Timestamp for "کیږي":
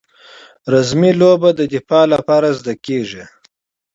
2.85-3.23